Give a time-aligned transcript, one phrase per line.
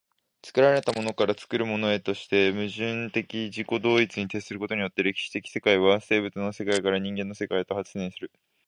[0.41, 8.31] 作られたものから作るものへとして、矛盾的自己同一に徹することによって、歴史的世界は生物の世界から人間の世界へと発展する。